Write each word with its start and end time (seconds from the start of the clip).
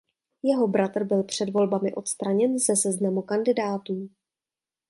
Jeho 0.43 0.67
bratr 0.67 1.03
byl 1.03 1.23
před 1.23 1.49
volbami 1.49 1.93
odstraněn 1.93 2.59
ze 2.59 2.75
seznamu 2.75 3.21
kandidátů. 3.21 4.09